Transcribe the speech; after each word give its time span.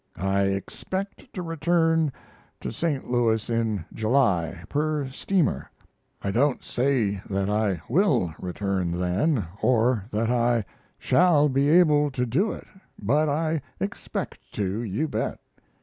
I 0.17 0.45
expect 0.45 1.31
to 1.35 1.43
return 1.43 2.11
to 2.61 2.71
St. 2.71 3.07
Louis 3.11 3.51
in 3.51 3.85
July 3.93 4.63
per 4.67 5.07
steamer. 5.09 5.69
I 6.23 6.31
don't 6.31 6.63
say 6.63 7.21
that 7.29 7.51
I 7.51 7.83
will 7.87 8.33
return 8.39 8.99
then, 8.99 9.45
or 9.61 10.05
that 10.09 10.31
I 10.31 10.65
shall 10.97 11.49
be 11.49 11.69
able 11.69 12.09
to 12.09 12.25
do 12.25 12.51
it 12.51 12.65
but 12.99 13.29
I 13.29 13.61
expect 13.79 14.39
to 14.53 14.81
you 14.81 15.07
bet. 15.07 15.39